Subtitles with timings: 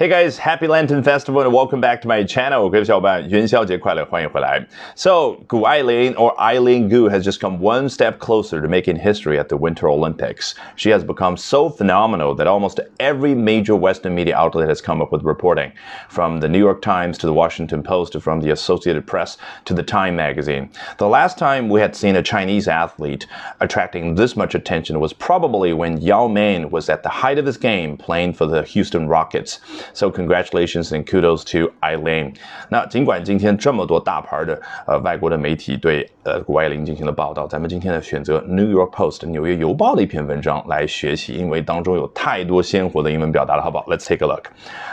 [0.00, 2.68] Hey guys, happy Lantern Festival and welcome back to my channel.
[2.68, 4.62] 各位小伙伴，元宵节快乐，欢迎回来。
[4.94, 9.48] So, Gu Eileen or Eileen Gu has just come one step closer to making history at
[9.48, 10.52] the Winter Olympics.
[10.76, 15.10] She has become so phenomenal that almost every major Western media outlet has come up
[15.10, 15.72] with reporting,
[16.10, 19.72] from the New York Times to the Washington Post to from the Associated Press to
[19.72, 20.68] the Time magazine.
[20.98, 23.26] The last time we had seen a Chinese athlete
[23.60, 27.56] attracting this much attention was probably when Yao Ming was at the height of his
[27.56, 29.58] game playing for the Houston Rockets.
[29.94, 32.34] So congratulations and kudos to Eileen。
[32.68, 43.84] 那尽管今天这么多大牌的呃外国的媒体对呃谷爱凌进行了报道，咱们今天呢选择 New York Post 纽约邮报的一篇文章来学习，因为当中有太多鲜活的英文表达了，好不好？
[43.86, 44.44] Let's take a look.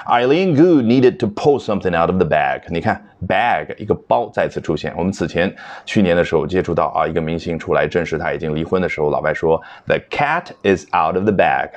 [0.05, 2.61] Eileen Gu needed to pull something out of the bag.
[2.69, 4.93] 你看 bag 一个包再次出现。
[4.97, 5.53] 我们此前
[5.85, 11.69] 去年的时候接触到啊一个明星出来证实他已经离婚的时候，老外说 The cat is out of the bag.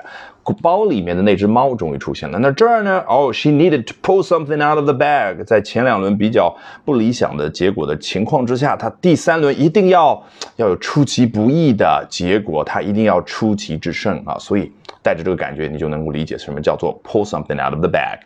[0.61, 2.39] 包里面的那只猫终于出现了。
[2.39, 3.03] 那这儿呢？
[3.07, 5.43] 哦，she needed to pull something out of the bag。
[5.45, 10.21] 在前两轮比较不理想的结果的情况之下，她第三轮一定要
[10.55, 14.37] 要有出其不意的结果，她一定要出奇制胜啊！
[14.39, 14.71] 所以
[15.03, 18.19] 带着这个感觉，你就能够理解什么叫做 pull something out of the bag。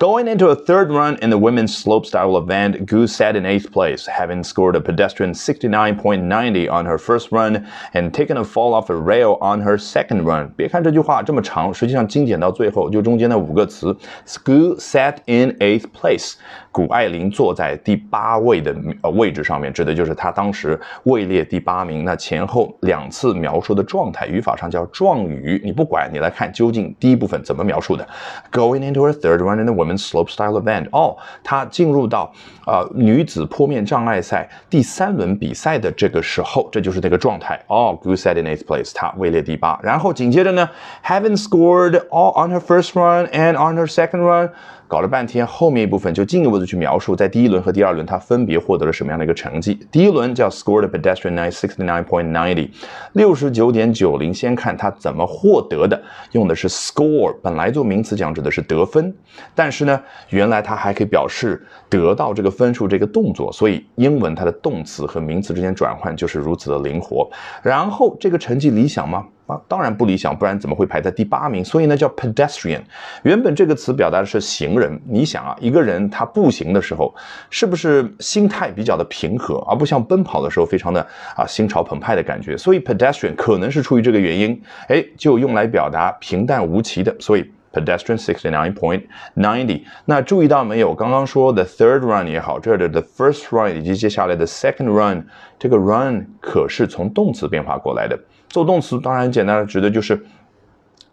[0.00, 4.06] Going into a third run in the women's slopestyle event, Gu sat in eighth place,
[4.06, 8.94] having scored a pedestrian 69.90 on her first run and taken a fall off a
[8.94, 10.50] rail on her second run.
[10.54, 13.96] 别看这句话这么长，实际上精简到最后就中间的五个词。
[14.44, 16.34] Gu sat in eighth place.
[16.70, 22.04] 谷爱凌坐在第八位的呃位置上面，指的就是她当时位列第八名。
[22.04, 25.58] 那前后两次描述的状态，语法上叫状语。
[25.64, 28.06] 你不管，你来看究竟第一部分怎么描述的。
[28.52, 32.32] Going into a third run in the women's slopestyle event，哦，她进入到
[32.66, 37.60] 呃女子坡面障碍赛第三轮比赛的这个时候，这就是那个状态。
[37.66, 39.78] 哦，Gu sat in eighth place，她位列第八。
[39.82, 40.68] 然后紧接着呢，
[41.04, 44.50] having scored all on her first run and on her second run。
[44.91, 49.79] 搞了半天，后面一部分就进一步的去描述，在第一轮和第二轮，他分别获得了什么样的一个成绩。
[49.89, 52.69] 第一轮叫 scored a pedestrian nine sixty nine point nine
[53.13, 54.33] 六十九点九零。
[54.33, 56.03] 先看他怎么获得的，
[56.33, 59.15] 用的是 score，本来做名词讲指的是得分，
[59.55, 59.97] 但是呢，
[60.27, 67.29] 原来它还可以表示得到这个分数这个动作，所以英文它的动词和名词之间转换就是如此的灵活。
[67.63, 69.25] 然后这个成绩理想吗？
[69.67, 71.63] 当然不理想，不然怎么会排在第八名？
[71.63, 72.81] 所以呢，叫 pedestrian。
[73.23, 74.99] 原本这个词表达的是行人。
[75.07, 77.13] 你想啊，一个人他步行的时候，
[77.49, 81.01] 是不是心态比较的平和，而不像奔跑的时候非常的
[81.35, 82.57] 啊心潮澎湃的感觉？
[82.57, 87.15] 所以 pedestrian 可能是出于这个原因，哎，就用来表达平淡无奇的。
[87.19, 89.01] 所以 pedestrian sixty nine point
[89.35, 89.81] ninety。
[90.05, 90.93] 那注意到没有？
[90.93, 95.25] 刚刚说的 third run 也好，这儿的 the first run 以及接下来的 second run，
[95.57, 98.19] 这个 run 可是从动词变化过来的。
[98.51, 100.23] 做动词当然很简单，指的就是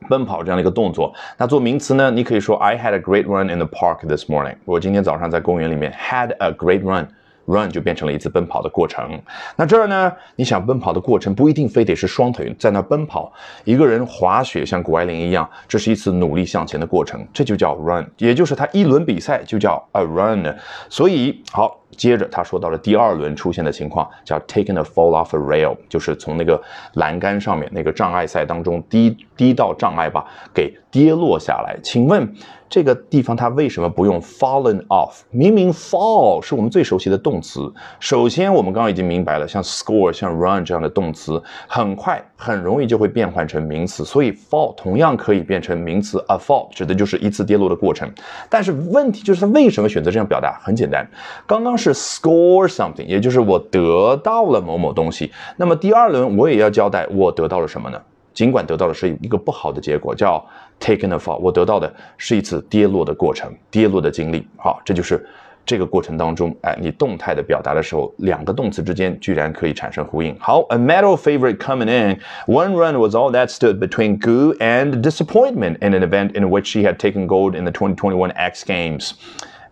[0.08, 1.14] 奔跑这样的一个动作。
[1.38, 2.10] 那做名词呢？
[2.10, 4.56] 你可以说 I had a great run in the park this morning。
[4.64, 7.08] 我今天早上在公园里面 had a great run。
[7.50, 9.18] run 就变成了一次奔跑的过程。
[9.56, 10.12] 那这儿呢？
[10.36, 13.32] 你想奔跑的过程不一定非得是双腿在那奔跑，
[13.64, 20.54] 一个人滑雪像谷爱凌一样，这是一次努力向前的过程，这就叫 run，也就是他一轮比赛就叫 a run。
[20.90, 21.80] 所以好。
[21.96, 26.60] 接着他说到了第二轮出现的情况，叫 taken a fall off a rail，就是从那个
[26.94, 31.78] 栏杆上面那个障碍赛当中第一第一道障碍吧给跌落下来。
[31.82, 32.30] 请问
[32.68, 35.22] 这个地方它为什么不用 fallen off？
[35.30, 37.72] 明明 fall 是我们最熟悉的动词。
[37.98, 48.08] 首先我们刚刚已经明白了，像 score、像 run 这样的动词，很快很容易就会变换成名词，所以 fall 同样可以变成名词 a fall，指的就是一次跌落的过程。
[48.48, 50.60] 但是问题就是他为什么选择这样表达？
[50.62, 51.04] 很简单，
[51.44, 51.88] 刚刚是。
[51.88, 55.32] 是 score something，也就是我得到了某某东西。
[55.56, 57.98] 那么第二轮我也要交代我得到了什么呢？
[58.34, 60.44] 尽管得到的是一个不好的结果，叫
[60.78, 64.46] taken a fall，我得到的是一次跌落的过程，跌落的经历。
[64.58, 65.26] 好，这就是
[65.67, 70.35] 这个过程当中，哎，你动态的表达的时候，两个动词之间居然可以产生呼应。
[70.37, 72.19] 好，a medal favorite coming in.
[72.47, 76.65] One run was all that stood between Gu and disappointment in an event in which
[76.65, 79.13] she had taken gold in the 2021 X Games.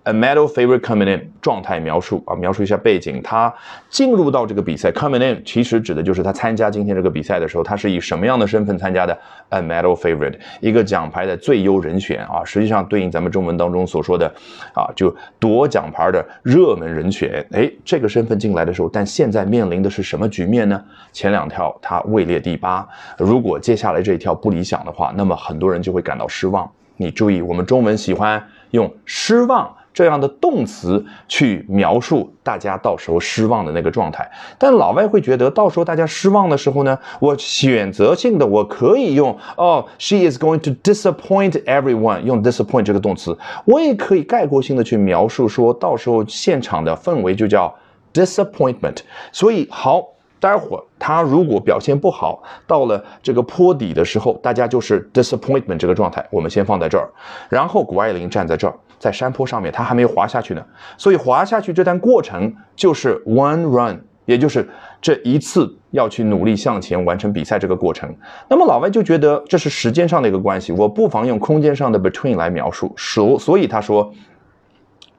[0.06, 3.20] A medal favorite coming in 状态描述啊，描述一下背景。
[3.25, 3.53] 他
[3.91, 9.19] 进入到这个比赛，coming in 其实指的就是他参加今天这个比赛的时候，他是以什么样的身份参加的
[9.49, 12.44] ？A medal favorite，一个奖牌的最优人选啊。
[12.44, 14.32] 实际上对应咱们中文当中所说的
[14.75, 17.44] 啊，就夺奖牌的热门人选。
[17.50, 20.81] 哎，这个身份进来的时候，但现在面临的是什么局面呢？
[21.12, 22.87] 前两条他位列第八，
[23.19, 26.70] 如果接下来这一条不理想的话，那么很多人就会感到失望。
[26.97, 29.75] 你注意，我们中文喜欢用失望。
[29.96, 34.31] 这样的动词去描述大家到时候失望的那个状态。
[34.58, 43.34] 但老外会觉得，到时候大家失望的时候呢，我选择性的我可以用哦，she is going to disappoint everyone，用 disappoint 这个动词，
[43.64, 47.75] 我也可以概括性的去描述，说到时候现场的氛围就叫
[48.12, 48.98] disappointment。
[49.32, 50.08] 所以好。
[50.38, 56.25] 待会儿他如果表现不好，到了这个坡底的时候，大家就是 disappointment 这个状态。
[56.31, 57.08] 我们先放在这儿，
[57.48, 60.64] 然后谷爱凌站在这儿，在山坡上面，他还没有滑下去呢。
[60.96, 64.69] 所以滑下去这段过程就是 one run，也就是
[65.00, 68.14] 这一次要去努力向前完成比赛这个过程。
[68.48, 72.93] 那么老外就觉得这是时间上的一个关系，我不妨用空间上的 between 来描述。
[72.96, 74.12] 所所以他说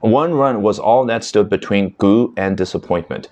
[0.00, 3.24] ，one run was all that stood between Gu and disappointment。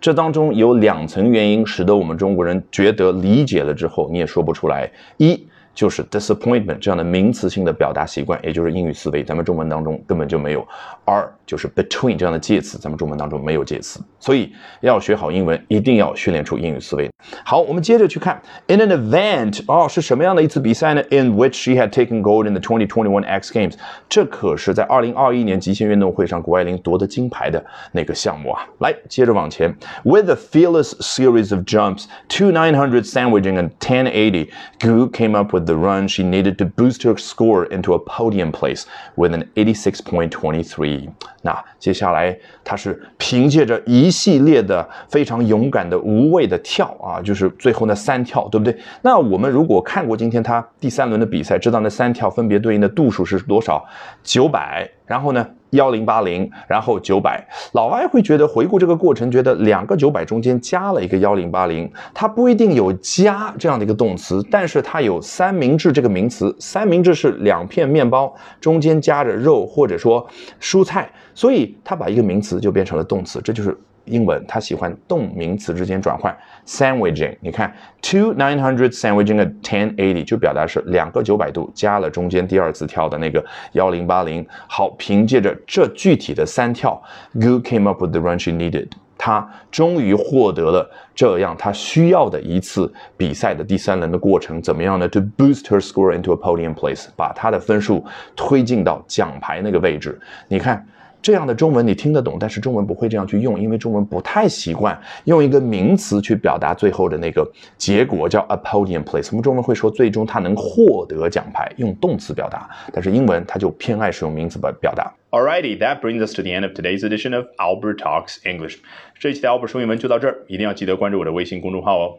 [0.00, 4.90] 这当中有两层原因，使得我们中国人觉得理解了之后，你也说不出来。
[5.16, 10.67] 一就是 disappointment 这样的名词性的表达习惯，也就是英语思维，咱们中文当中根本就没有。
[11.05, 14.51] 二就是 between 这样的介词，咱们中文当中没有介词，所以
[14.81, 17.09] 要学好英文，一定要训练出英语思维。
[17.45, 21.01] 好，我们接着去看 in an event 哦，是什么样的一次比赛呢？
[21.11, 23.75] In which she had taken gold in the 2021 X Games，
[24.09, 27.63] 这可是在2021年极限运动会上谷爱凌夺得金牌的
[27.93, 28.67] 那个项目啊。
[28.79, 35.74] 来，接着往前，with a fearless series of jumps, two 900 sandwiching and 1080, Gu came up with the
[35.74, 38.84] run she needed to boost her score into a podium place
[39.16, 41.08] with an 86.23.
[41.42, 48.76] 那接下来，她是凭借着一系列的非常勇敢的无畏的跳啊，就是最后那三跳，对不对？
[49.02, 53.84] 那我们如果看过今天她第三轮的比赛，知道那三跳分别对应的度数是多少？
[54.22, 55.46] 九百，然后呢？
[55.72, 70.26] 幺零八零，然后九百，老外会觉得回顾这个过程，觉得两个九百中间加了一个幺零八零，它不一定有加这样的一个动词，但是它有三明治这个名词，三明治是两片面包中间夹着肉或者说
[70.60, 73.76] 蔬菜，所以它把一个名词就变成了动词，这就是。
[74.04, 77.36] 英文，它喜欢动名词之间转换，sandwiching。
[77.40, 84.44] 你看，two nine hundred sandwiching a ten eighty，就表达是两个九百度加了中间第二次跳的那个幺零八零。
[84.66, 87.00] 好，凭借着这具体的三跳
[87.34, 88.88] ，Gu came up with the run she needed。
[89.16, 98.04] 他终于获得了这样他需要的一次比赛的第三轮的过程，怎么样呢？To boost her score into a podium place，把她的分数
[98.34, 100.20] 推进到奖牌那个位置。
[100.48, 100.84] 你看。
[101.22, 107.48] 这样的中文你听得懂，但是中文不会这样去用，因为中文不太习惯用一个名词去表达最后的那个
[107.78, 109.28] 结果，叫 a podium place。
[109.30, 115.12] 我们中文会说最终他能获得奖牌，用动词表达，但是英文它就偏爱使用名词表表达。
[115.30, 118.78] Alrighty, that brings us to the end of today's edition of Albert Talks English。
[119.18, 122.18] 这一期的 Albert 说英文就到这儿，一定要记得关注我的微信公众号哦。